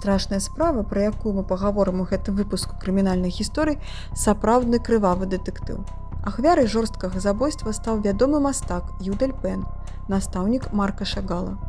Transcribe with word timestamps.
Страшная 0.00 0.40
справа, 0.40 0.82
пра 0.82 1.02
якую 1.12 1.34
мы 1.36 1.42
пагаворым 1.44 2.00
у 2.00 2.04
гэтым 2.08 2.32
выпуску 2.32 2.72
крымінальнай 2.80 3.28
гісторыі, 3.28 3.76
сапраўдны 4.16 4.80
крывавы 4.80 5.28
дэтэктыў. 5.28 5.84
Ахвярай 6.24 6.64
жорсткага 6.64 7.20
забойства 7.20 7.74
стаў 7.76 8.00
вядомы 8.00 8.40
мастак 8.40 8.88
Юдаль 9.04 9.36
Пен, 9.44 9.68
настаўнік 10.08 10.72
Марка 10.72 11.04
Шагала. 11.04 11.60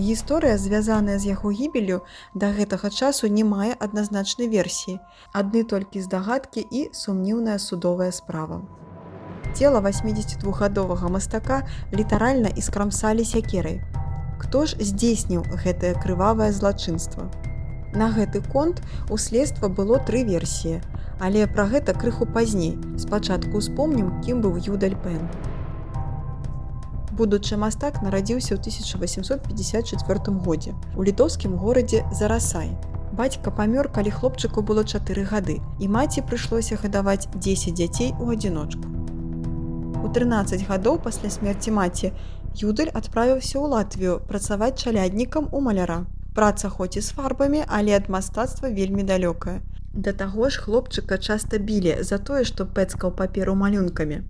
Гісторыя, 0.00 0.56
звязаная 0.56 1.20
з 1.20 1.36
яго 1.36 1.52
гібелю, 1.52 2.00
да 2.32 2.48
гэтага 2.56 2.88
часу 2.88 3.28
не 3.28 3.44
мае 3.44 3.76
адназначнай 3.76 4.48
версіі, 4.48 5.00
адны 5.36 5.68
толькі 5.68 6.00
здагадкі 6.00 6.64
і 6.64 6.88
сумніўная 6.96 7.60
судовая 7.60 8.08
справа. 8.08 8.64
Цела 9.52 9.84
82гадовага 9.84 11.12
мастака 11.12 11.66
літаральна 11.92 12.48
іскрамсалі 12.48 13.20
сякерай. 13.20 13.82
Хто 14.42 14.66
ж 14.66 14.76
здзейсніў 14.82 15.46
гэтае 15.62 15.94
крывавае 16.02 16.50
злачынства? 16.50 17.30
На 17.94 18.10
гэты 18.10 18.42
конт 18.42 18.82
у 19.08 19.16
следства 19.16 19.68
было 19.68 20.02
тры 20.02 20.26
версіі, 20.26 20.82
але 21.20 21.46
пра 21.46 21.70
гэта 21.70 21.94
крыху 21.94 22.26
пазней. 22.26 22.76
Спачатку 22.98 23.62
успомнім, 23.62 24.12
кім 24.26 24.42
быў 24.42 24.58
Юдаль 24.58 24.98
Пен 25.06 25.24
будучы 27.12 27.56
мастак 27.60 28.00
нарадзіўся 28.02 28.56
ў 28.56 28.58
1854 28.58 30.32
годзе 30.46 30.72
у 30.96 31.04
літоўскім 31.04 31.56
горадзе 31.60 32.00
зарасай 32.20 32.72
бацька 33.12 33.52
памёр 33.52 33.92
калі 33.92 34.10
хлопчыку 34.16 34.64
было 34.64 34.84
чатыры 34.84 35.24
гады 35.28 35.60
і 35.78 35.88
маці 35.92 36.24
прыйшлося 36.24 36.80
гадаваць 36.80 37.28
10 37.34 37.76
дзяцей 37.76 38.14
у 38.16 38.32
адзіночку 38.32 38.88
у 40.02 40.08
13 40.08 40.64
гадоў 40.68 40.98
пасля 41.04 41.28
смерці 41.36 41.76
маці 41.76 42.12
юдаль 42.60 42.90
адправіўся 43.00 43.56
ў 43.58 43.66
латвію 43.74 44.18
працаваць 44.28 44.76
чаляднікам 44.82 45.48
у 45.52 45.60
маляра 45.64 46.02
праца 46.36 46.68
хоць 46.68 46.96
і 47.00 47.04
з 47.06 47.16
фарбамі 47.16 47.64
але 47.78 47.96
ад 47.96 48.12
мастацтва 48.12 48.68
вельмі 48.76 49.08
далёкая 49.08 49.60
да 49.94 50.12
таго 50.12 50.52
ж 50.52 50.60
хлопчыка 50.66 51.18
часта 51.18 51.58
білі 51.70 51.96
за 52.10 52.18
тое 52.18 52.44
што 52.44 52.68
пэцкаў 52.78 53.16
паперу 53.16 53.56
малюнкамі 53.64 54.20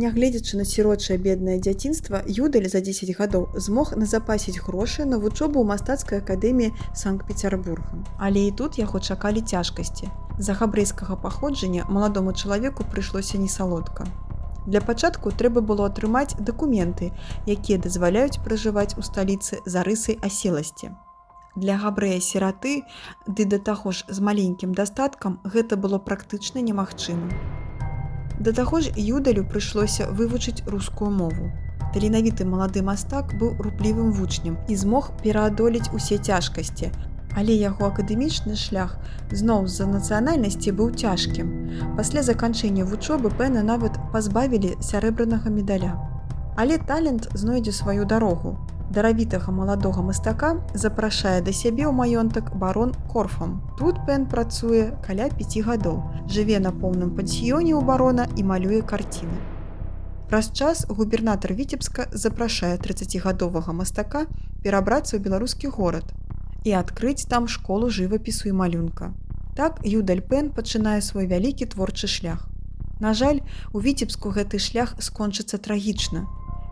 Нягледзячы 0.00 0.56
на 0.56 0.64
сірочае 0.64 1.16
беднае 1.18 1.58
дзяцінства 1.58 2.22
юдаль 2.26 2.68
за 2.70 2.80
10 2.88 3.10
гадоў 3.18 3.48
змог 3.58 3.90
назапасіць 3.98 4.62
грошы 4.62 5.04
на 5.04 5.18
вучобу 5.18 5.58
ў 5.58 5.66
мастацкай 5.66 6.22
акадэміі 6.22 6.70
санкт-петербурга. 6.94 7.98
Але 8.16 8.46
і 8.46 8.54
тут 8.54 8.78
яго 8.78 9.02
чакалі 9.02 9.42
цяжкасці. 9.42 10.06
За 10.38 10.54
габрэйскага 10.54 11.18
паходжання 11.18 11.90
маладому 11.90 12.32
чалавеку 12.32 12.86
прыйшлося 12.86 13.42
не 13.42 13.50
салодка. 13.50 14.06
Для 14.66 14.80
пачатку 14.80 15.30
трэба 15.30 15.60
было 15.60 15.86
атрымаць 15.86 16.36
дакументы, 16.38 17.12
якія 17.46 17.78
дазваляюць 17.78 18.40
пражываць 18.44 18.96
у 18.98 19.02
сталіцы 19.02 19.60
за 19.64 19.82
рысай 19.82 20.18
аселасці. 20.22 20.92
Для 21.56 21.76
габрэя 21.82 22.20
сіраты, 22.22 22.82
ды 23.26 23.44
да 23.44 23.58
таго 23.58 23.90
ж 23.90 24.04
з 24.08 24.20
маленькім 24.20 24.74
дастаткам 24.74 25.40
гэта 25.44 25.76
было 25.76 25.98
практычна 25.98 26.62
немагчыма. 26.62 27.32
Да 28.38 28.52
таго 28.52 28.80
ж 28.80 28.92
юдалю 28.96 29.44
прыйшлося 29.44 30.06
вывучыць 30.08 30.62
рускую 30.64 31.10
мову. 31.10 31.50
Таленавіты 31.92 32.46
малады 32.46 32.80
мастак 32.86 33.34
быў 33.34 33.58
руплівым 33.58 34.12
вучнем 34.12 34.56
і 34.68 34.76
змог 34.76 35.10
пераадолець 35.24 35.90
усе 35.92 36.16
цяжкасці. 36.16 36.92
Але 37.36 37.54
яго 37.58 37.90
акадэмічны 37.90 38.54
шлях 38.56 38.96
зноў 39.30 39.66
з-за 39.66 39.90
нацыянальнасці 39.90 40.72
быў 40.72 40.94
цяжкім. 40.94 41.59
Пасля 41.96 42.22
заканчэння 42.22 42.84
вучобы 42.84 43.30
пэна 43.30 43.62
нават 43.62 44.00
пазбавілі 44.12 44.76
сярэбранага 44.80 45.50
медаля. 45.50 45.94
Але 46.56 46.78
талент 46.78 47.30
знойдзе 47.34 47.72
сваю 47.72 48.04
дарогу 48.04 48.58
даравітага 48.90 49.52
маладога 49.52 50.02
мастака 50.02 50.50
запрашае 50.74 51.38
да 51.46 51.52
сябе 51.54 51.86
ў 51.86 51.94
маёнтак 51.94 52.50
барон 52.58 52.92
корфам. 53.12 53.62
Тут 53.78 54.02
Пен 54.06 54.26
працуе 54.26 54.98
каля 55.06 55.30
5 55.30 55.62
гадоў, 55.62 56.02
жыве 56.26 56.58
на 56.58 56.74
поўным 56.74 57.14
пансіёне 57.14 57.72
ў 57.78 57.82
барона 57.86 58.26
і 58.36 58.42
малюе 58.42 58.82
карціны. 58.82 59.38
Праз 60.30 60.50
час 60.50 60.86
губернатар 60.90 61.54
віцебска 61.54 62.06
запрашае 62.12 62.74
30гадовага 62.78 63.72
мастака 63.72 64.26
перабрацца 64.62 65.16
ў 65.16 65.22
беларускі 65.22 65.70
горад 65.70 66.10
і 66.66 66.74
адкрыць 66.82 67.26
там 67.30 67.46
школу 67.48 67.90
жывапісу 67.90 68.50
і 68.50 68.58
малюнка. 68.58 69.14
Так 69.56 69.80
Юдаль 69.84 70.22
Пен 70.22 70.50
пачынае 70.50 71.00
свой 71.02 71.26
вялікі 71.26 71.66
творчы 71.66 72.06
шлях. 72.06 72.46
На 73.00 73.14
жаль, 73.14 73.40
у 73.72 73.80
віцебску 73.80 74.30
гэты 74.30 74.58
шлях 74.58 74.94
скончыцца 75.00 75.58
трагічна, 75.58 76.28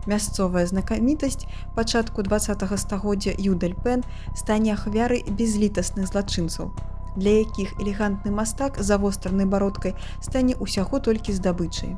Мясцовая 0.09 0.65
знакамітасць 0.65 1.45
пачатку 1.75 2.23
два 2.23 2.39
стагоддзя 2.39 3.33
Юдаль 3.37 3.75
Пен 3.83 4.03
стане 4.35 4.73
ахвярай 4.73 5.23
безлітасных 5.27 6.07
злачынцаў, 6.07 6.71
для 7.15 7.43
якіх 7.43 7.75
элегантны 7.79 8.31
мастак 8.31 8.79
за 8.79 8.97
востранай 8.97 9.45
бародкай 9.45 9.93
стане 10.21 10.55
ўсяго 10.55 10.99
толькі 10.99 11.35
здабычай. 11.35 11.93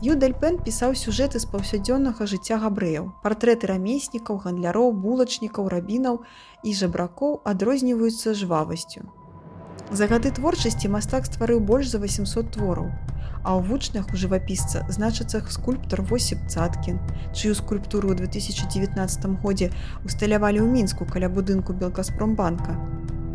Юдаль 0.00 0.32
Пен 0.32 0.56
пісаў 0.64 0.96
сюжэты 0.96 1.38
з 1.38 1.46
паўсядзённага 1.52 2.24
жыцця 2.24 2.56
габрэяў. 2.56 3.12
Партрэты 3.22 3.68
рамеснікаў, 3.68 4.40
гандляроў, 4.40 4.96
булачнікаў, 4.96 5.68
рабінаў 5.68 6.24
і 6.64 6.70
жабракоў 6.72 7.42
адрозніваюцца 7.44 8.32
жвавасцю. 8.32 9.04
За 9.90 10.06
гады 10.06 10.30
творчасці 10.30 10.92
мастак 10.92 11.26
стварыў 11.26 11.60
больш 11.60 11.90
за 11.90 11.98
800 11.98 12.52
твораў 12.56 12.90
а 13.42 13.56
ў 13.56 13.64
вучнях 13.68 14.12
у 14.12 14.18
жывапісца 14.20 14.84
значыцца 14.92 15.40
скульптар 15.48 16.02
Восіп 16.04 16.44
Цаткін, 16.52 17.00
чыю 17.32 17.56
скульптуру 17.56 18.12
ў 18.12 18.28
2019 18.28 19.40
годзе 19.40 19.70
усталявалі 20.04 20.60
ў 20.60 20.68
мінску 20.68 21.08
каля 21.08 21.32
будынку 21.32 21.72
Белкаспромбанка. 21.72 22.76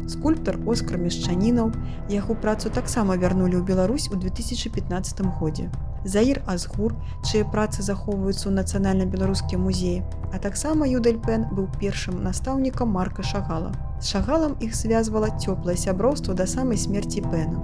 Скульптар 0.05 0.59
Оскар 0.69 1.01
Мешчанінаў 1.01 1.73
яго 2.13 2.37
працу 2.37 2.69
таксама 2.69 3.17
вярнулі 3.17 3.57
ў 3.57 3.65
Беларусь 3.65 4.05
у 4.13 4.19
2015 4.21 5.25
годзе. 5.41 5.73
Заір 6.05 6.45
Азгур, 6.45 6.93
чые 7.25 7.41
працы 7.49 7.81
захоўваюцца 7.81 8.53
ў 8.53 8.61
нацыянальна-беларускім 8.61 9.65
музеі, 9.65 10.05
а 10.29 10.37
таксама 10.37 10.85
Юдаль 10.85 11.17
Пен 11.17 11.49
быў 11.49 11.65
першым 11.81 12.21
настаўнікам 12.21 12.93
Марка 12.93 13.25
Шагала. 13.25 13.73
З 14.01 14.07
шагалам 14.11 14.55
іх 14.59 14.75
звязвала 14.75 15.29
цёплае 15.39 15.77
сяброўства 15.79 16.33
да 16.33 16.45
самай 16.47 16.77
смерці 16.77 17.21
Пена. 17.21 17.63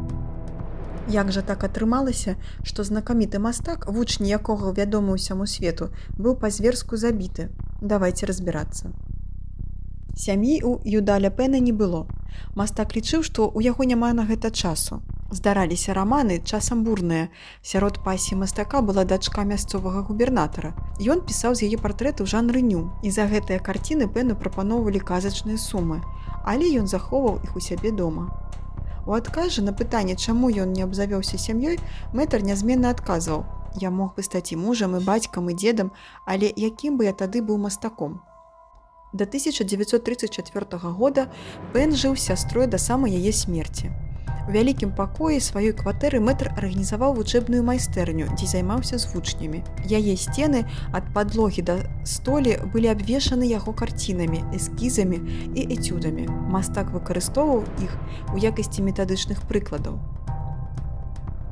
Як 1.12 1.32
жа 1.36 1.42
так 1.42 1.64
атрымалася, 1.68 2.36
што 2.64 2.84
знакаміты 2.88 3.40
мастак, 3.40 3.88
вучні 3.92 4.32
якога 4.32 4.72
вядома 4.72 5.18
ўсяму 5.18 5.48
свету, 5.48 5.90
быў 6.16 6.38
па-зверску 6.40 6.96
забіты. 6.96 7.50
Давайте 7.82 8.30
разбірацца. 8.32 8.96
Сям'і 10.16 10.62
у 10.64 10.80
Юдаля 10.86 11.32
Пэна 11.32 11.60
не 11.60 11.74
было. 11.74 12.08
Мастак 12.56 12.96
лічыў, 12.96 13.24
што 13.28 13.50
ў 13.52 13.68
яго 13.68 13.84
няма 13.84 14.14
на 14.14 14.24
гэта 14.24 14.52
часу. 14.52 15.02
Здараліся 15.32 15.94
раманы 15.96 16.44
часам 16.44 16.84
бурныя. 16.84 17.30
Сярод 17.64 18.00
пасі 18.04 18.36
мастака 18.36 18.82
была 18.82 19.06
дачка 19.08 19.46
мясцовага 19.48 20.02
губернатара. 20.04 20.76
Ён 21.00 21.24
пісаў 21.24 21.56
з 21.56 21.72
яе 21.72 21.80
партрэты 21.80 22.20
ў 22.24 22.28
жанры 22.28 22.60
ню. 22.60 22.92
І 23.00 23.16
за 23.16 23.32
гэтыя 23.32 23.64
карціны 23.64 24.12
Пэну 24.12 24.36
прапаноўвалі 24.36 25.00
казачныя 25.00 25.56
сумы, 25.56 26.04
але 26.44 26.68
ён 26.76 26.92
захоўваў 26.92 27.40
іх 27.48 27.56
у 27.56 27.64
сябе 27.64 27.96
дома. 27.96 28.28
У 29.08 29.16
адкажы 29.16 29.64
на 29.64 29.72
пытанне, 29.72 30.20
чаму 30.20 30.52
ён 30.52 30.76
не 30.76 30.84
абзавёўся 30.84 31.40
сям'ёй, 31.40 31.80
мэтр 32.12 32.44
нязменна 32.44 32.92
адказваў: 32.92 33.48
Я 33.80 33.90
мог 33.90 34.20
бы 34.20 34.28
стаць 34.28 34.52
і 34.52 34.60
мужам 34.60 35.00
і 35.00 35.04
бацькам 35.08 35.48
і 35.48 35.56
дзедам, 35.56 35.96
але 36.28 36.52
якім 36.52 37.00
бы 37.00 37.08
я 37.08 37.16
тады 37.16 37.40
быў 37.40 37.56
мастаком. 37.56 38.20
Да 39.14 39.24
1934 39.24 40.92
года 40.92 41.32
Пен 41.72 41.96
жыў 41.96 42.20
сястрой 42.20 42.68
да 42.68 42.78
самай 42.78 43.16
яе 43.16 43.32
смерці. 43.32 43.96
У 44.48 44.52
вялікім 44.52 44.92
пакоі 44.98 45.38
сваёй 45.38 45.70
кватэры 45.78 46.18
мэтр 46.18 46.50
арганізаваў 46.58 47.14
вучэбную 47.14 47.62
майстэрню, 47.62 48.26
дзе 48.34 48.48
займаўся 48.50 48.98
з 48.98 49.06
вучнямі. 49.14 49.62
Яе 49.86 50.18
сцены 50.18 50.66
ад 50.98 51.06
падлогі 51.14 51.62
да 51.62 51.76
столі 52.04 52.58
былі 52.74 52.90
абвешаны 52.90 53.46
яго 53.46 53.74
карцінамі, 53.78 54.42
эскізамі 54.58 55.22
і 55.54 55.62
эцюдамі. 55.78 56.26
Мастак 56.50 56.90
выкарыстоўваў 56.90 57.62
іх 57.86 57.94
у 58.34 58.42
якасці 58.42 58.82
метадычных 58.82 59.46
прыкладаў. 59.46 60.02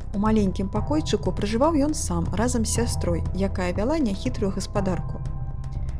У 0.09 0.18
маленькім 0.18 0.74
пакойчыку 0.74 1.31
пражываў 1.31 1.77
ён 1.85 1.94
сам 1.94 2.25
разам 2.33 2.65
з 2.65 2.81
сястрой, 2.81 3.21
якая 3.38 3.69
вяла 3.77 4.01
няхітрую 4.01 4.50
гаспадарку. 4.50 5.21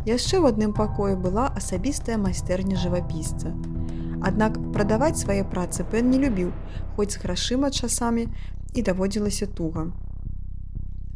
Яшчэ 0.10 0.42
ў 0.42 0.50
адным 0.50 0.74
пакоі 0.74 1.14
была 1.14 1.54
асабістая 1.54 2.18
майстэрня 2.18 2.82
жывапісца. 2.82 3.54
Аднак 4.22 4.60
прадаваць 4.74 5.22
свае 5.22 5.44
працы 5.44 5.88
Пен 5.92 6.10
не 6.12 6.20
любіў, 6.20 6.52
хоць 6.96 7.14
з 7.16 7.24
грашыма 7.24 7.72
часамі 7.72 8.28
і 8.76 8.82
даводзілася 8.82 9.48
туга. 9.48 9.92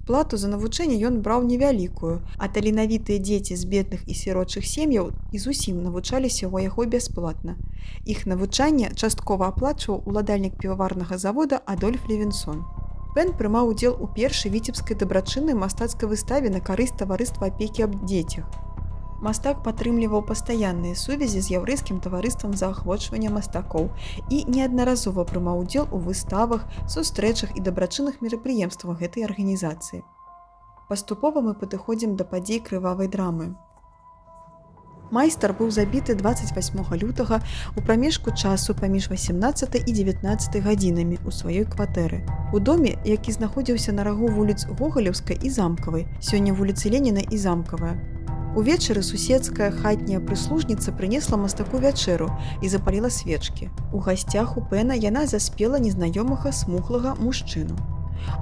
Плату 0.07 0.37
за 0.37 0.49
навучэнне 0.51 0.95
ён 1.07 1.19
браў 1.23 1.45
невялікую, 1.47 2.19
а 2.37 2.47
таленавітыя 2.51 3.23
дзеці 3.23 3.55
з 3.55 3.63
бедных 3.73 4.03
і 4.03 4.15
сірочых 4.19 4.67
сем'яў 4.67 5.11
і 5.31 5.39
зусім 5.39 5.79
навучаліся 5.83 6.47
ў 6.51 6.67
яго 6.67 6.83
бясплатна. 6.83 7.55
Іх 8.03 8.25
навучанне 8.27 8.91
часткова 8.95 9.47
аплачваў 9.55 10.03
уладальнік 10.03 10.59
піваварнага 10.59 11.17
завода 11.17 11.61
Адольф 11.65 12.03
Левінсон. 12.11 12.67
Пен 13.15 13.31
прымаў 13.39 13.71
удзел 13.71 13.95
у 13.95 14.11
першай 14.11 14.51
віцебскай 14.51 14.99
дабрачыннай 14.99 15.55
мастацкай 15.55 16.11
выставе 16.11 16.51
на 16.51 16.59
карысць 16.59 16.99
таварыства 16.99 17.47
апекі 17.47 17.87
аб 17.87 17.95
дзецях. 18.03 18.43
Мастак 19.23 19.63
падтрымліваў 19.63 20.25
пастаянныя 20.27 20.99
сувязі 20.99 21.39
з 21.39 21.55
яўрэйскім 21.55 22.03
таварыствам 22.03 22.55
заахвочвання 22.59 23.31
мастакоў 23.31 23.89
і 24.27 24.43
неаднаразова 24.51 25.23
прымаў 25.23 25.63
удзел 25.63 25.87
у 25.91 25.99
выставах, 26.03 26.67
сустрэчах 26.91 27.55
і 27.55 27.63
дабрачынных 27.63 28.19
мерапрыемствах 28.19 28.99
гэтай 28.99 29.23
арганізацыі. 29.23 30.03
Паступова 30.89 31.39
мы 31.39 31.53
падыходзім 31.55 32.17
да 32.19 32.27
падзей 32.27 32.59
крывавай 32.59 33.07
драмы. 33.07 33.55
Майстар 35.13 35.53
быў 35.53 35.69
забіты 35.71 36.15
28 36.19 36.83
лютага 36.99 37.39
у 37.77 37.81
прамежку 37.81 38.31
часу 38.35 38.75
паміж 38.75 39.07
18 39.11 39.87
і 39.87 39.91
19 39.93 40.57
гадзінамі 40.65 41.19
ў 41.23 41.29
сваёй 41.31 41.65
кватэры. 41.69 42.25
У 42.51 42.59
доме, 42.59 42.97
які 43.05 43.31
знаходзіўся 43.31 43.93
на 43.93 44.03
рагу 44.03 44.27
вуліц 44.27 44.65
Гогалеўскай 44.67 45.37
і 45.39 45.49
замкавай, 45.49 46.09
сёння 46.19 46.51
вуліцы 46.57 46.89
Леніна 46.89 47.21
і 47.29 47.37
замкавая. 47.37 48.12
Увечары 48.53 49.01
суседская 49.01 49.71
хатняя 49.73 50.19
прыслужніца 50.21 50.91
прынесла 50.93 51.39
мастаку 51.41 51.79
вячэру 51.81 52.27
і 52.61 52.69
запаліла 52.69 53.09
свечкі. 53.09 53.69
У 53.89 53.97
гасцях 53.97 54.57
у 54.57 54.61
пэна 54.61 54.93
яна 54.93 55.25
заспела 55.25 55.81
незнаёмага 55.81 56.53
смухлага 56.53 57.15
мужчыну. 57.17 57.73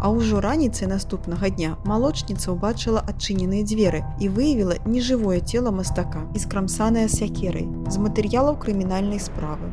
А 0.04 0.12
ўжо 0.12 0.42
раніцай 0.44 0.92
наступнага 0.92 1.48
дня 1.50 1.78
малочніца 1.88 2.52
ўбачыла 2.52 3.00
адчыненыя 3.08 3.64
дзверы 3.64 4.04
і 4.20 4.28
выявіла 4.36 4.76
нежывое 4.84 5.40
цело 5.40 5.72
мастака 5.72 6.28
і 6.36 6.44
скрамсаная 6.44 7.08
сякерай 7.08 7.64
з 7.88 7.96
матэрыялаў 8.04 8.60
крымінальнай 8.60 9.24
справы. 9.24 9.72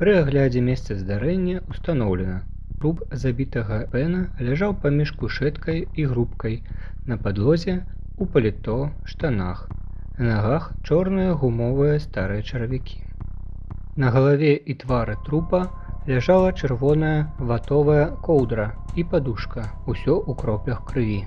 Пры 0.00 0.16
аглядзе 0.24 0.64
месца 0.64 0.96
здарэння 0.96 1.60
установлена. 1.68 2.48
Труп 2.80 3.04
забітага 3.12 3.84
пэна 3.92 4.32
ляжаў 4.40 4.72
паміж 4.80 5.12
кушэткай 5.20 5.84
і 5.84 6.08
грубкай 6.08 6.62
на 7.04 7.20
падлозе 7.20 7.84
у 8.18 8.26
паліто 8.26 8.90
штанах. 9.04 9.68
На 10.18 10.28
нагах 10.28 10.70
чорныя 10.82 11.34
гумовыя 11.34 11.98
старыя 12.00 12.42
чаравікі. 12.42 13.02
На 13.96 14.10
галаве 14.10 14.54
і 14.56 14.74
твары 14.84 15.16
трупа, 15.26 15.66
ляжала 16.06 16.52
чырвоная 16.52 17.32
ватовая 17.38 18.04
коўдра 18.26 18.66
і 18.94 19.04
падушка 19.12 19.64
усё 19.90 20.14
ў 20.22 20.38
кроплях 20.42 20.84
крыві 20.86 21.24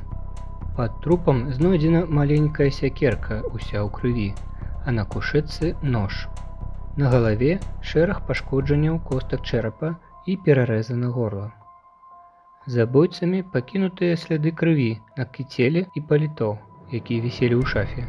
под 0.80 0.94
трупам 1.04 1.40
знойдзена 1.52 2.06
маленькая 2.18 2.70
сякерка 2.72 3.40
уся 3.50 3.84
ў 3.84 3.90
крыві 3.98 4.28
а 4.88 4.94
на 4.96 5.04
кушыцы 5.16 5.72
нож 5.96 6.22
на 7.02 7.12
галаве 7.14 7.58
шэраг 7.92 8.22
пашкоджанняў 8.30 9.02
костак 9.10 9.44
чэрапа 9.44 9.90
і 10.32 10.38
перарэзана 10.46 11.12
горла 11.18 11.52
забойцамі 12.78 13.44
пакінутыя 13.58 14.16
сляды 14.24 14.56
крыві 14.64 14.90
на 15.20 15.28
кіцеле 15.36 15.84
і 16.00 16.08
паліто 16.14 16.50
якія 16.92 17.22
віселі 17.22 17.62
ў 17.62 17.66
шафе 17.66 18.04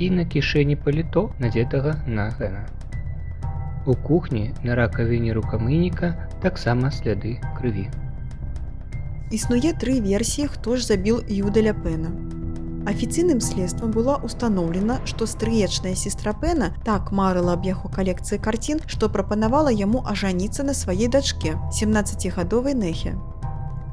і 0.00 0.10
на 0.16 0.24
кішэні 0.24 0.76
паліто 0.84 1.30
надзетага 1.40 1.96
на 2.06 2.28
гэна 2.36 2.68
У 3.86 3.94
кухні 3.94 4.52
на 4.62 4.74
ракавіне 4.76 5.32
рукамыніка 5.32 6.12
таксама 6.42 6.90
сляды 6.92 7.40
крыві. 7.56 7.88
Існуе 9.32 9.72
тры 9.72 10.00
версіі, 10.04 10.50
хто 10.52 10.76
ж 10.76 10.84
забіў 10.84 11.24
Юдаля 11.28 11.72
Пэна. 11.72 12.12
Афіцыйным 12.90 13.40
следствам 13.40 13.92
была 13.96 14.20
ўстаноўлена, 14.20 15.00
што 15.08 15.24
стрыечная 15.24 15.94
сестра 15.96 16.36
Пэна 16.36 16.72
так 16.84 17.12
марыла 17.12 17.56
аб 17.56 17.64
яго 17.64 17.88
калекцыі 17.88 18.40
карцін, 18.40 18.84
што 18.86 19.08
прапанавала 19.08 19.72
яму 19.72 20.04
ажаніцца 20.04 20.64
на 20.64 20.76
сваей 20.76 21.08
дачке 21.08 21.56
17гадовай 21.72 22.76
нэхе 22.76 23.16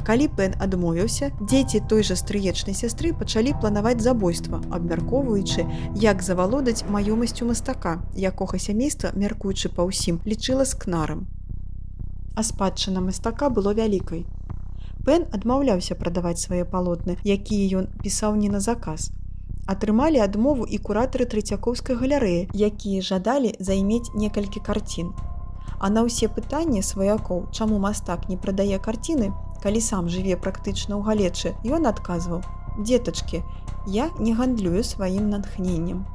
калі 0.05 0.27
пен 0.27 0.53
адмовіўся. 0.59 1.31
Дзеці 1.41 1.81
той 1.89 2.03
жа 2.03 2.19
стрыечнай 2.19 2.75
сястры 2.75 3.13
пачалі 3.13 3.55
планаваць 3.61 4.01
забойства 4.01 4.61
абмяркоўваючы 4.71 5.65
як 5.95 6.21
завалодаць 6.21 6.83
маёмасцю 6.89 7.47
мастака 7.49 7.97
якога 8.15 8.59
сямейства 8.59 9.15
мяркуючы 9.15 9.73
па 9.73 9.87
ўсім 9.87 10.21
лічыла 10.25 10.65
з 10.65 10.77
кнарам 10.85 11.27
а 12.37 12.43
спадчына 12.43 13.01
мастака 13.01 13.49
было 13.49 13.73
вялікай. 13.73 14.25
Пен 15.05 15.23
адмаўляўся 15.33 15.95
прадаваць 15.97 16.41
свае 16.41 16.65
палотны 16.73 17.15
якія 17.35 17.79
ён 17.79 17.87
пісаў 18.03 18.35
не 18.41 18.49
на 18.55 18.59
заказ. 18.65 19.09
Атрымалі 19.73 20.21
адмову 20.25 20.67
і 20.75 20.77
куратары 20.89 21.25
трыцякоўскай 21.31 21.97
галерэі 22.01 22.45
якія 22.69 23.01
жадалі 23.09 23.55
займець 23.69 24.13
некалькі 24.13 24.61
карцін. 24.69 25.09
А 25.79 25.89
на 25.89 26.05
ўсе 26.05 26.29
пытанні 26.37 26.85
сваякоў 26.85 27.41
чаму 27.57 27.81
мастак 27.81 28.29
не 28.29 28.37
прадае 28.37 28.77
карціны 28.77 29.33
калі 29.67 29.83
сам 29.87 30.11
жыве 30.17 30.39
практычна 30.47 30.95
ў 30.95 31.03
галечы 31.11 31.55
ён 31.77 31.91
адказваў 31.91 32.43
детачки 32.91 33.43
я 33.99 34.11
не 34.19 34.35
гандлюю 34.41 34.85
сваім 34.91 35.27
натхненнем 35.35 36.05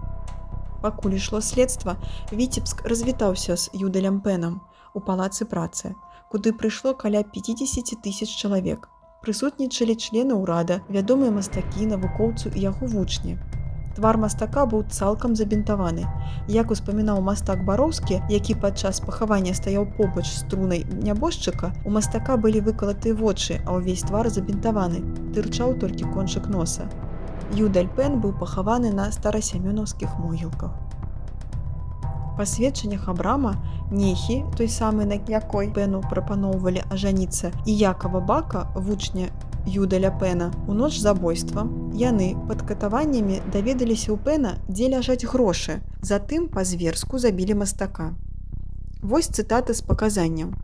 пакуль 0.87 1.19
ішло 1.21 1.45
следства 1.49 1.99
віцебск 2.33 2.87
развітаўся 2.95 3.61
з 3.65 3.85
юдалем 3.87 4.25
пенам 4.25 4.63
у 4.95 5.05
палацы 5.11 5.45
працы 5.53 5.95
куды 6.33 6.53
прыйшло 6.53 6.95
каля 6.95 7.23
50 7.23 8.01
тысяч 8.01 8.31
чалавек. 8.43 8.89
Прысутнічалі 9.21 9.95
члены 10.01 10.35
ўрада 10.35 10.79
вядомыя 10.89 11.31
мастакі 11.35 11.89
навукоўцу 11.91 12.49
і 12.57 12.63
яго 12.65 12.89
вучні 12.95 13.37
Твар 13.97 14.17
мастака 14.17 14.65
быў 14.65 14.85
цалкам 14.89 15.35
забінтаваны. 15.37 16.07
Як 16.49 16.71
успамінаў 16.73 17.21
мастак 17.21 17.65
бароўскі, 17.65 18.23
які 18.33 18.55
падчас 18.55 19.01
пахавання 19.05 19.53
стаяў 19.55 19.85
побач 19.99 20.25
з 20.33 20.47
трунай 20.49 20.87
нябожчыка, 20.89 21.73
у 21.85 21.91
мастака 21.91 22.37
былі 22.37 22.65
выкалаты 22.65 23.13
вочы, 23.13 23.61
а 23.67 23.77
ўвесь 23.77 24.07
твар 24.09 24.31
забінтаваны, 24.33 25.05
тырчаў 25.37 25.77
толькі 25.85 26.09
кончык 26.15 26.49
носа. 26.49 26.89
Юдаль 27.53 27.93
Пен 27.99 28.17
быў 28.25 28.33
пахаваны 28.41 28.95
на 28.97 29.13
старасямёнаўскіх 29.13 30.17
могілках. 30.25 30.73
Па 32.37 32.47
сведчаннях 32.47 33.09
абрама, 33.13 33.57
нехі, 33.91 34.45
той 34.57 34.69
самы 34.69 35.05
на 35.05 35.21
якой 35.29 35.69
пену 35.69 36.01
прапаноўвалі 36.01 36.81
ажаніцца 36.89 37.53
і 37.67 37.77
якава 37.77 38.21
бака 38.21 38.73
вучня 38.75 39.29
Юдаля 39.67 40.11
Пэна. 40.11 40.51
У 40.69 40.75
ноч 40.75 40.99
забойства 40.99 41.67
яны 41.95 42.35
пад 42.49 42.63
катаваннямі 42.69 43.41
даведаліся 43.53 44.13
ў 44.13 44.19
Пэна, 44.19 44.53
дзе 44.69 44.93
ляжаць 44.95 45.27
грошы. 45.27 45.81
Затым 46.03 46.49
па-зверску 46.49 47.19
забілі 47.19 47.59
мастака. 47.63 48.13
Вось 49.03 49.31
цытата 49.31 49.75
з 49.75 49.83
паказанняў. 49.83 50.55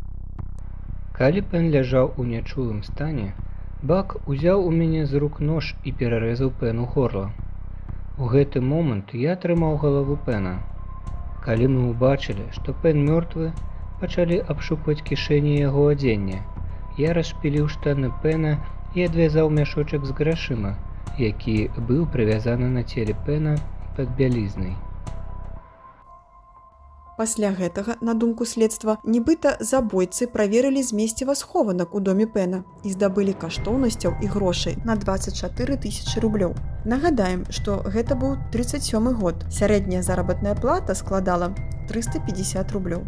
Калі 1.18 1.42
Пэн 1.50 1.70
ляжаў 1.74 2.14
у 2.16 2.24
нячулым 2.24 2.82
стане, 2.82 3.34
Бак 3.82 4.16
узяў 4.26 4.64
у 4.66 4.70
мяне 4.74 5.06
з 5.06 5.18
рук 5.22 5.36
нож 5.38 5.66
і 5.86 5.92
перарэзаў 5.98 6.48
пэну 6.60 6.86
горла. 6.94 7.30
У 8.18 8.26
гэты 8.32 8.60
момант 8.60 9.12
я 9.14 9.36
атрымаў 9.38 9.76
галаву 9.78 10.16
пэна. 10.26 10.54
Калі 11.44 11.68
мы 11.74 11.84
ўбачылі, 11.90 12.46
што 12.56 12.74
пэн 12.82 12.99
мёртвы, 13.06 13.52
пачалі 14.00 14.40
абшукваць 14.54 15.04
кішэні 15.11 15.54
яго 15.61 15.84
адзення. 15.94 16.42
Я 16.99 17.14
распіліў 17.14 17.70
штаны 17.70 18.11
пэна 18.25 18.58
і 18.95 19.07
адвязаў 19.09 19.50
мяшочак 19.50 20.04
з 20.09 20.16
грашыма, 20.21 20.75
які 21.18 21.71
быў 21.76 22.04
прывязаны 22.12 22.68
на 22.73 22.85
целе 22.85 23.16
пэна 23.26 23.57
пад 23.97 24.14
бялізнай. 24.16 24.76
Пасля 27.18 27.50
гэтага, 27.50 27.97
на 28.00 28.14
думку 28.14 28.47
следства, 28.47 28.95
нібыта 29.02 29.57
забойцы 29.59 30.28
праверылі 30.30 30.85
змесціва 30.87 31.35
схованак 31.35 31.97
у 31.99 32.00
доме 32.00 32.28
пэна 32.30 32.62
і 32.87 32.92
здабылі 32.95 33.35
каштоўнасцяў 33.42 34.14
і 34.23 34.30
грошай 34.35 34.78
на 34.87 34.95
24 34.95 35.76
тысячи 35.83 36.23
рублёў. 36.23 36.54
Нагадаем, 36.87 37.42
што 37.50 37.83
гэта 37.83 38.14
быў 38.14 38.38
37 38.54 39.11
год. 39.18 39.42
Сярэдняя 39.50 40.02
заработная 40.07 40.54
плата 40.54 40.95
складала 40.95 41.50
350 41.90 42.71
рублёў. 42.71 43.02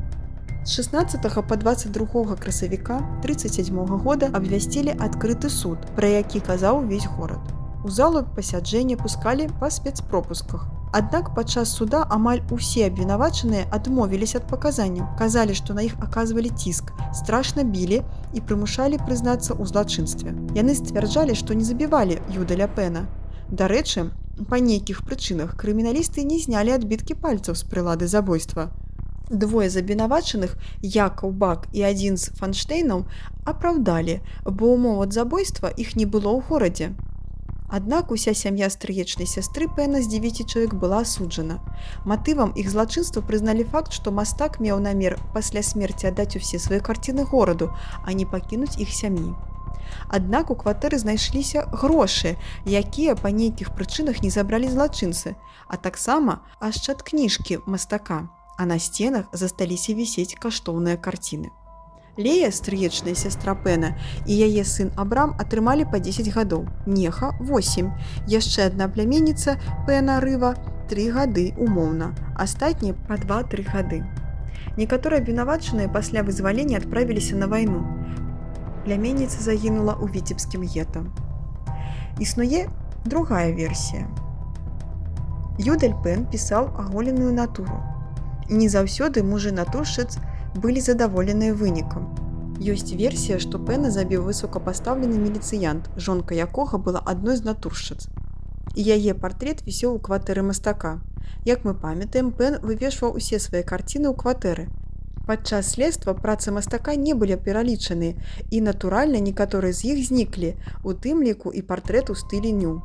З 0.64 0.72
16 0.72 1.46
по 1.48 1.56
22 1.56 2.36
красавіка 2.36 3.20
37 3.22 3.76
-го 3.76 3.98
года 3.98 4.30
абвясцілі 4.32 4.88
адкрыты 4.88 5.48
суд, 5.48 5.78
пра 5.96 6.08
які 6.08 6.40
казаў 6.40 6.78
увесь 6.78 7.06
горад. 7.06 7.40
У 7.84 7.88
залу 7.88 8.24
пасяджэння 8.36 8.96
пускалі 8.96 9.48
па 9.60 9.70
спецпропусках. 9.70 10.66
Аднак 10.92 11.34
падчас 11.34 11.72
суда 11.72 12.04
амаль 12.10 12.40
усе 12.50 12.86
абвінавачаныя 12.86 13.64
адмовіліся 13.70 14.38
ад 14.38 14.44
паказанняў, 14.50 15.06
казалі, 15.18 15.54
што 15.54 15.74
на 15.74 15.82
іх 15.82 15.94
аказвалі 16.00 16.50
ціск, 16.50 16.92
страшна 17.14 17.62
білі 17.62 18.02
і 18.34 18.40
прымушалі 18.40 18.98
прызнацца 19.06 19.54
ў 19.54 19.64
злачынстве. 19.64 20.36
Яны 20.60 20.74
сцвярджалі, 20.74 21.34
што 21.34 21.54
не 21.54 21.64
забівалі 21.64 22.20
юдаля 22.36 22.68
пена. 22.68 23.08
Дарэчы, 23.48 24.10
па 24.48 24.60
нейкіх 24.60 25.02
прычынах 25.08 25.56
крыміналісты 25.56 26.20
не 26.24 26.38
знялі 26.38 26.76
адбіткі 26.76 27.14
пальцаў 27.14 27.54
з 27.54 27.64
прылады 27.64 28.06
забойства 28.06 28.68
двое 29.30 29.70
забінавачаных 29.70 30.56
якаў 30.82 31.30
бак 31.30 31.68
і 31.72 31.86
адзін 31.86 32.18
з 32.18 32.34
фанштейнаў 32.38 33.06
апраўдалі 33.46 34.18
бо 34.44 34.74
умоў 34.74 35.06
ад 35.06 35.14
забойства 35.14 35.70
іх 35.70 35.94
не 35.96 36.04
было 36.04 36.34
ў 36.34 36.42
горадзе 36.50 36.90
аднак 37.70 38.10
уся 38.10 38.34
сям'я 38.34 38.70
стрыечнай 38.74 39.30
сястры 39.30 39.70
пэна 39.76 40.02
з 40.02 40.10
9 40.10 40.42
чалавек 40.46 40.74
была 40.74 41.02
асуджана 41.06 41.60
матывам 42.12 42.50
іх 42.62 42.70
злачынства 42.74 43.22
прызналі 43.22 43.68
факт 43.76 43.94
што 43.94 44.10
мастак 44.10 44.58
меў 44.58 44.82
намер 44.82 45.16
пасля 45.36 45.62
смерці 45.62 46.10
аддаць 46.10 46.34
усе 46.34 46.58
свае 46.58 46.82
карціны 46.90 47.22
гораду 47.30 47.70
а 48.02 48.12
не 48.12 48.26
пакінуць 48.26 48.76
іх 48.82 48.90
сям'і 48.90 49.30
Аднак 50.08 50.50
у 50.50 50.54
кватэры 50.54 50.98
знайшліся 51.02 51.66
грошы, 51.82 52.36
якія 52.66 53.14
па 53.18 53.30
нейкіх 53.34 53.74
прычынах 53.74 54.22
не 54.22 54.30
забралі 54.30 54.70
злачынцы, 54.70 55.34
а 55.66 55.76
таксама 55.76 56.42
ашчад 56.60 57.02
кніжкі 57.02 57.58
мастака, 57.66 58.26
а 58.60 58.66
на 58.66 58.78
сценах 58.78 59.24
засталіся 59.32 59.94
вісець 59.96 60.36
каштоўныя 60.36 61.00
карціны. 61.00 61.48
Лея, 62.20 62.50
стрыечная 62.52 63.14
сястра 63.16 63.54
Пэна 63.56 63.94
і 64.28 64.36
яе 64.36 64.64
сын 64.68 64.90
Абрам 65.00 65.30
атрымалі 65.40 65.86
па 65.88 65.96
10 65.96 66.28
гадоў. 66.34 66.66
Неха 66.84 67.30
8. 67.40 67.88
Яшчэ 68.28 68.66
адна 68.68 68.88
пляменніца 68.92 69.56
Пэна 69.88 70.20
рыва 70.20 70.50
три 70.90 71.08
гады 71.08 71.54
умоўна, 71.56 72.12
астатнія 72.36 72.92
па 73.08 73.16
два-тры 73.16 73.64
гады. 73.64 74.04
Некаторыя 74.76 75.24
вінавачаныя 75.24 75.88
пасля 75.88 76.20
вызвалення 76.20 76.76
адправіліся 76.84 77.40
на 77.40 77.48
вайну. 77.48 77.80
Пляменніца 78.84 79.40
загінула 79.40 79.96
ў 79.96 80.12
віцебскім 80.12 80.68
гетам. 80.68 81.08
Існуе 82.20 82.68
другая 83.08 83.56
версія. 83.56 84.04
Юдаль 85.56 85.96
Пен 86.04 86.28
пісаў 86.28 86.68
аголеную 86.76 87.32
натуру. 87.32 87.80
Не 88.50 88.68
заўсёды 88.68 89.22
мужы 89.22 89.52
натуршыц 89.54 90.18
былі 90.54 90.80
задаволеныя 90.82 91.54
вынікам. 91.54 92.10
Ёсць 92.58 92.90
версія, 92.92 93.38
што 93.38 93.58
Пэна 93.58 93.90
забіў 93.94 94.26
высокапастаўлены 94.26 95.22
міліцыянт, 95.22 95.86
жонка 95.96 96.34
якога 96.34 96.78
была 96.78 97.00
адной 97.06 97.36
з 97.36 97.46
натуршчыц 97.46 98.10
і 98.74 98.82
яе 98.82 99.14
партрет 99.14 99.62
вісеў 99.66 99.96
у 99.96 99.98
кватэры 99.98 100.42
мастака. 100.42 101.00
Як 101.44 101.64
мы 101.64 101.74
памятаем, 101.74 102.32
Пен 102.32 102.58
вывешваў 102.62 103.16
усе 103.16 103.38
свае 103.38 103.62
карціны 103.62 104.10
ў 104.10 104.14
кватэры. 104.14 104.68
Падчас 105.26 105.74
следства 105.74 106.14
працы 106.14 106.50
мастака 106.50 106.94
не 106.94 107.14
былі 107.14 107.36
пералічаны 107.36 108.14
і, 108.50 108.60
натуральна, 108.60 109.18
некаторыя 109.18 109.72
з 109.72 109.94
іх 109.94 110.06
зніклі, 110.06 110.54
у 110.84 110.94
тым 110.94 111.22
ліку 111.22 111.50
і 111.50 111.62
партрэт 111.62 112.10
у 112.10 112.14
стылі 112.14 112.52
ню. 112.52 112.82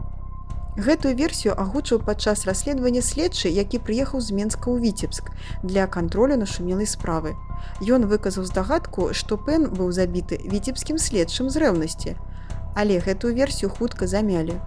Гэтую 0.75 1.15
версію 1.15 1.55
агучыў 1.55 2.03
падчас 2.03 2.43
расследавання 2.43 2.99
следчы, 2.99 3.47
які 3.47 3.79
прыехаў 3.79 4.19
з 4.19 4.35
Менска 4.35 4.67
ў 4.67 4.83
Віцебск 4.83 5.31
для 5.63 5.87
кантролю 5.87 6.35
нашумелай 6.35 6.83
справы. 6.83 7.31
Ён 7.79 8.11
выказаў 8.11 8.43
здагадку, 8.43 9.13
што 9.15 9.39
Пен 9.39 9.71
быў 9.71 9.95
забіты 9.95 10.35
віцебскім 10.43 10.99
следчым 10.99 11.47
з 11.47 11.63
рэўнасці. 11.63 12.19
Але 12.75 12.99
гэтую 12.99 13.31
версію 13.31 13.71
хутка 13.71 14.03
замялі. 14.03 14.59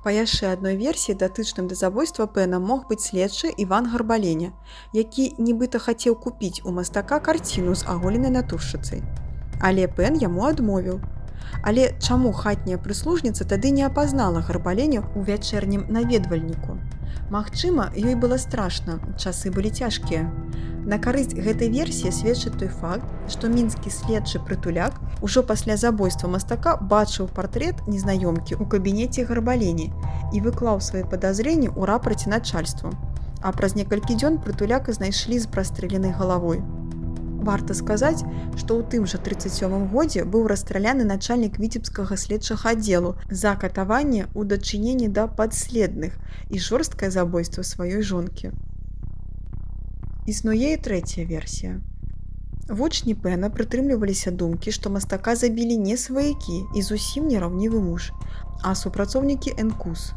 Па 0.00 0.16
яшчэ 0.16 0.48
адной 0.56 0.80
версіі 0.80 1.20
датычным 1.20 1.68
да 1.68 1.76
забойства 1.76 2.24
Пэна 2.24 2.56
мог 2.56 2.88
быць 2.88 3.04
следчы 3.12 3.52
Іван 3.52 3.92
Гарбаленя, 3.92 4.56
які 4.96 5.36
нібыта 5.36 5.76
хацеў 5.76 6.16
купіць 6.16 6.64
у 6.64 6.72
мастака 6.72 7.20
карціну 7.20 7.76
з 7.76 7.84
аголенай 7.84 8.32
натуршыцай. 8.32 9.04
Але 9.60 9.92
Пен 9.92 10.16
яму 10.16 10.48
адмовіў. 10.48 11.04
Але 11.62 11.92
чаму 11.98 12.32
хатняя 12.32 12.78
прыслужніца 12.78 13.44
тады 13.44 13.70
не 13.74 13.82
апазнала 13.86 14.44
гарбаленю 14.44 15.02
ў 15.14 15.20
вячэрнім 15.30 15.88
наведвальніку. 15.88 16.78
Магчыма, 17.30 17.90
ёй 17.92 18.14
было 18.14 18.38
страшна, 18.38 19.00
часы 19.20 19.50
былі 19.52 19.68
цяжкія. 19.68 20.30
На 20.88 20.96
карысць 20.96 21.36
гэтай 21.36 21.68
версіі 21.68 22.12
сведчыць 22.16 22.56
той 22.56 22.70
факт, 22.72 23.04
што 23.28 23.50
мінскі 23.52 23.92
следчы 23.92 24.40
прытуляк 24.40 24.96
ужо 25.20 25.42
пасля 25.42 25.76
забойства 25.76 26.30
мастака 26.32 26.78
бачыў 26.80 27.28
партрэт 27.28 27.84
незнаёмкі 27.84 28.56
ў 28.56 28.64
кабінеце 28.64 29.28
гарбалені 29.28 29.92
і 30.32 30.40
выклаў 30.40 30.80
свае 30.80 31.04
падазренні 31.04 31.68
ў 31.68 31.84
рапраце 31.92 32.32
начальству. 32.32 32.96
А 33.44 33.52
праз 33.52 33.76
некалькі 33.76 34.16
дзён 34.16 34.40
прытуляка 34.40 34.96
знайшлі 34.96 35.36
з 35.38 35.52
прастрэленай 35.52 36.16
галавой. 36.16 36.64
Варта 37.48 37.72
сказаць, 37.72 38.20
што 38.60 38.76
ў 38.76 38.82
тым 38.92 39.04
жа 39.08 39.18
37 39.24 39.88
годзе 39.92 40.24
быў 40.32 40.48
расстраляны 40.52 41.08
начальнік 41.08 41.56
віцебскага 41.62 42.18
следчага 42.20 42.74
аддзелу 42.76 43.12
за 43.42 43.54
катаванне 43.62 44.26
ў 44.36 44.44
дачыненні 44.52 45.08
да 45.18 45.24
падследных 45.38 46.18
і 46.52 46.60
жорсткае 46.66 47.08
забойства 47.14 47.64
сваёй 47.64 48.04
жонкі. 48.10 48.52
Існуе 50.28 50.74
і 50.76 50.82
трэцяя 50.88 51.24
версія. 51.24 51.80
Вучні 52.68 53.14
Пэна 53.16 53.48
прытрымліваліся 53.48 54.30
думкі, 54.30 54.76
што 54.76 54.92
мастака 54.92 55.32
забілі 55.40 55.80
не 55.80 55.96
сваякі 55.96 56.58
і 56.76 56.84
зусім 56.84 57.32
не 57.32 57.40
раўнівы 57.40 57.80
муж, 57.80 58.10
а 58.60 58.74
супрацоўнікі 58.76 59.56
Энкус. 59.56 60.12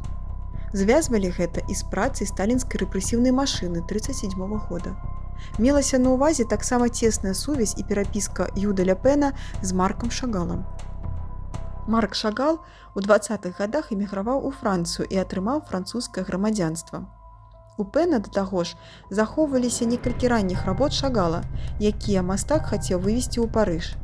Звязвалі 0.76 1.32
гэта 1.40 1.64
і 1.64 1.80
з 1.80 1.88
працай 1.96 2.28
сталінскай 2.28 2.84
рэпрэсіўнай 2.84 3.32
машыны 3.32 3.88
37 3.88 4.36
-го 4.36 4.60
года. 4.68 5.21
Мелася 5.58 6.00
на 6.00 6.16
ўвазе 6.16 6.46
таксама 6.46 6.90
цесная 6.90 7.34
сувязь 7.34 7.76
і 7.78 7.84
перапіска 7.84 8.48
Юдаля 8.56 8.96
Пэна 8.96 9.34
з 9.62 9.74
маркам 9.74 10.12
шагалам. 10.12 10.66
Марк 11.88 12.16
Шагал 12.16 12.60
у 12.96 13.02
двадцатых 13.02 13.58
годах 13.58 13.92
эміграваў 13.92 14.46
у 14.46 14.52
Францыю 14.52 15.08
і 15.10 15.18
атрымаў 15.18 15.66
французскае 15.66 16.24
грамадзянства. 16.24 17.10
У 17.78 17.84
Пэна 17.84 18.20
да 18.22 18.30
таго 18.30 18.64
ж 18.64 18.78
захоўваліся 19.10 19.86
некалькі 19.90 20.30
ранніх 20.30 20.66
работ 20.66 20.94
шагала, 20.94 21.42
якія 21.80 22.22
мастак 22.22 22.70
хацеў 22.70 23.02
вывесці 23.02 23.42
ў 23.42 23.50
Парыж. 23.50 23.98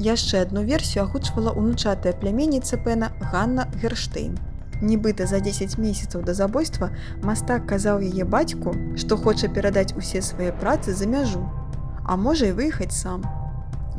Яшчэ 0.00 0.42
адну 0.42 0.66
версію 0.66 1.04
агучвала 1.04 1.52
унучатая 1.52 2.12
пляменніца 2.12 2.76
Пэна 2.76 3.12
Ганна 3.20 3.70
Герштейн. 3.78 4.38
Нібыта 4.80 5.26
за 5.26 5.40
10 5.40 5.76
месяцаў 5.78 6.22
да 6.24 6.34
забойства 6.34 6.90
мастак 7.22 7.66
казаў 7.68 8.00
яе 8.00 8.24
бацьку, 8.24 8.72
што 8.96 9.16
хоча 9.16 9.48
перадаць 9.48 9.92
усе 9.92 10.22
свае 10.22 10.52
працы 10.52 10.94
за 10.94 11.06
мяжу, 11.06 11.44
а 12.04 12.16
можа 12.16 12.48
і 12.48 12.56
выехаць 12.56 12.96
сам. 12.96 13.28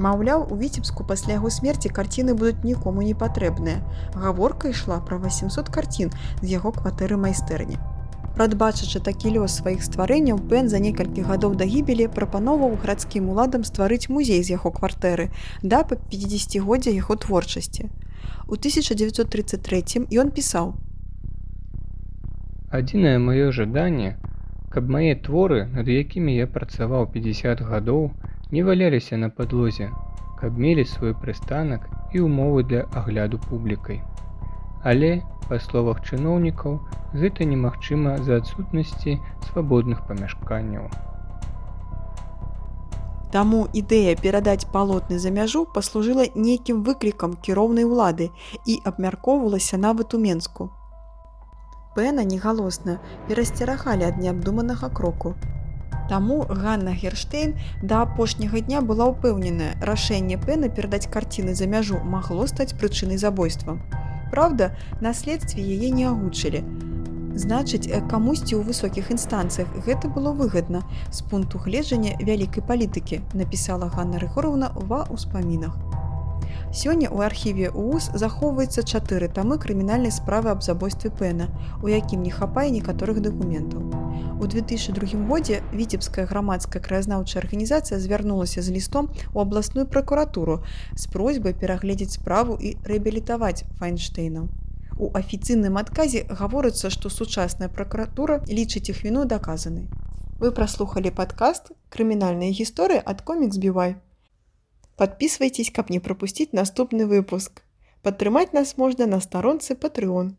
Маўляў, 0.02 0.48
у 0.50 0.58
віцебску 0.58 1.04
пасля 1.04 1.38
яго 1.38 1.50
смерці 1.54 1.90
карціны 1.94 2.34
будуць 2.34 2.64
нікому 2.64 3.06
не 3.06 3.14
патрэбныя. 3.14 3.84
Гаворка 4.16 4.74
ішла 4.74 4.98
пра 5.06 5.22
800 5.22 5.70
карцін 5.70 6.10
з 6.42 6.48
яго 6.58 6.72
кватэры 6.72 7.20
майстэрні. 7.22 7.78
Прадбачачы 8.36 9.04
такі 9.06 9.38
лёс 9.38 9.60
сваіх 9.62 9.84
стварэнняў 9.86 10.40
Пен 10.50 10.70
за 10.72 10.80
некалькі 10.80 11.28
гадоў 11.28 11.54
да 11.60 11.68
гібелі 11.68 12.08
прапановаў 12.16 12.78
гарадскім 12.82 13.30
уладам 13.30 13.68
стварыць 13.68 14.10
музей 14.10 14.42
з 14.42 14.56
яго 14.56 14.72
кватэры 14.72 15.30
да 15.62 15.84
па 15.84 16.00
50годдзя 16.10 16.96
яго 16.96 17.20
творчасці. 17.20 17.92
У 18.48 18.56
1933 18.60 20.06
ён 20.22 20.32
пісаў: 20.32 20.74
Адзінае 22.72 23.18
маё 23.20 23.52
жаданне, 23.52 24.16
каб 24.74 24.88
мае 24.96 25.16
творы, 25.28 25.68
над 25.76 25.92
якімі 25.92 26.36
я 26.36 26.48
працаваў 26.48 27.08
50 27.16 27.62
гадоў, 27.72 28.12
не 28.52 28.64
валяліся 28.64 29.18
на 29.18 29.30
падлозе, 29.30 29.90
каб 30.40 30.58
мелі 30.58 30.86
свой 30.88 31.14
прыстанак 31.14 31.88
і 32.16 32.24
ўмовы 32.28 32.64
для 32.64 32.88
агляду 33.02 33.40
публікай. 33.50 34.02
Але 34.84 35.12
па 35.50 35.60
словах 35.60 36.00
чыноўнікаў, 36.08 36.80
гэта 37.14 37.48
немагчыма 37.54 38.18
з-за 38.24 38.40
адсутнасці 38.42 39.20
свабодных 39.52 40.08
памяшканняў. 40.08 40.88
Таму 43.32 43.62
ідэя 43.72 44.18
перадаць 44.20 44.68
палотны 44.74 45.18
за 45.24 45.32
мяжу 45.32 45.64
паслужыла 45.76 46.28
нейкім 46.36 46.84
выклікам 46.84 47.38
кіроўнай 47.48 47.88
улады 47.88 48.28
і 48.68 48.76
абмяркоўвалася 48.92 49.80
нават 49.80 50.14
у 50.14 50.20
Мску. 50.20 50.68
Пэна 51.96 52.28
негалосна 52.28 53.00
перасцерагалі 53.30 54.08
ад 54.10 54.20
неабдуманага 54.20 54.92
кроку. 55.00 55.34
Таму 56.12 56.44
Ганна 56.44 56.92
Герштейн 56.92 57.56
да 57.82 58.02
апошняга 58.04 58.60
дня 58.60 58.84
была 58.84 59.08
ўпэўненая, 59.16 59.80
рашэнне 59.80 60.36
Пэна 60.36 60.68
перадаць 60.68 61.08
карціны 61.08 61.56
за 61.56 61.72
мяжу 61.72 62.04
магло 62.04 62.48
стаць 62.52 62.76
прычынай 62.76 63.16
забойства. 63.16 63.80
Праўда, 64.32 64.76
наследстве 65.00 65.64
яе 65.64 65.92
не 65.92 66.08
агучылі. 66.08 66.64
Значыць, 67.36 67.88
э, 67.88 68.02
камусьці 68.12 68.60
ў 68.60 68.68
высокіх 68.68 69.12
інстанцыях 69.12 69.72
гэта 69.88 70.12
было 70.12 70.36
выгадна 70.36 70.84
з 71.12 71.24
пункту 71.24 71.64
гледжання 71.64 72.20
вялікай 72.20 72.64
палітыкі, 72.64 73.22
напісала 73.34 73.88
Ганна 73.88 74.20
Рыхоровна 74.20 74.76
ва 74.76 75.08
ўспамінах. 75.08 75.72
Сёння 76.76 77.08
ў 77.08 77.24
архіве 77.24 77.72
УУС 77.72 78.12
захоўваецца 78.16 78.84
чатыры 78.84 79.32
тамы 79.32 79.60
крымінальнай 79.64 80.12
справы 80.12 80.52
аб 80.52 80.64
забойстве 80.64 81.12
Пэна, 81.12 81.48
у 81.84 81.88
якім 81.88 82.24
не 82.24 82.32
хапае 82.32 82.68
некаторых 82.72 83.20
дакументаў. 83.24 83.80
У 84.40 84.48
2002 84.48 85.28
годзе 85.28 85.64
віцебская 85.72 86.26
грамадская 86.28 86.84
краязнаўчая 86.84 87.44
арганізацыя 87.44 88.00
звярнулася 88.00 88.62
з 88.62 88.76
лістом 88.76 89.08
у 89.34 89.40
абласную 89.40 89.88
пракуратуру 89.88 90.64
з 90.96 91.08
просьбай 91.08 91.54
перагледзець 91.54 92.20
справу 92.20 92.60
і 92.60 92.76
рэабілітаваць 92.84 93.64
файнштейнаў. 93.80 94.52
У 95.02 95.08
афіцыйным 95.18 95.78
адказе 95.82 96.20
гаворыцца, 96.30 96.92
што 96.94 97.10
сучасная 97.10 97.70
пракуратура 97.76 98.36
лічыць 98.48 98.90
іх 98.94 99.02
віну 99.06 99.24
даказанай. 99.32 99.88
Вы 100.42 100.52
праслухалі 100.60 101.12
падкаст 101.20 101.72
крымінальныя 101.96 102.54
гісторыі 102.60 103.02
ад 103.14 103.24
комікс 103.26 103.58
бівай. 103.64 103.96
Подписывайтесь, 105.02 105.72
каб 105.74 105.90
не 105.90 106.00
пропусціць 106.00 106.54
наступны 106.54 107.10
выпуск. 107.10 107.64
Падтрымаць 108.06 108.54
нас 108.54 108.78
можна 108.78 109.10
на 109.10 109.20
старонцы 109.26 109.74
Patreon. 109.74 110.36